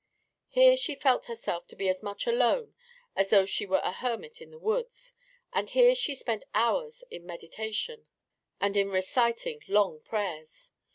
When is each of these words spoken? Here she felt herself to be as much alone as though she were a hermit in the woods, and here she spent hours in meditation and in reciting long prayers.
Here 0.49 0.75
she 0.77 0.95
felt 0.95 1.27
herself 1.27 1.67
to 1.67 1.75
be 1.75 1.87
as 1.87 2.01
much 2.01 2.25
alone 2.25 2.73
as 3.15 3.29
though 3.29 3.45
she 3.45 3.67
were 3.67 3.81
a 3.83 3.91
hermit 3.91 4.41
in 4.41 4.49
the 4.49 4.57
woods, 4.57 5.13
and 5.53 5.69
here 5.69 5.93
she 5.93 6.15
spent 6.15 6.43
hours 6.55 7.03
in 7.11 7.23
meditation 7.23 8.07
and 8.59 8.75
in 8.75 8.89
reciting 8.89 9.61
long 9.67 9.99
prayers. 9.99 10.71